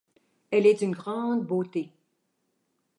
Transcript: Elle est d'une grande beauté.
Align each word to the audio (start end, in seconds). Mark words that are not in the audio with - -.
Elle 0.49 0.65
est 0.65 0.79
d'une 0.79 0.95
grande 0.95 1.45
beauté. 1.45 1.91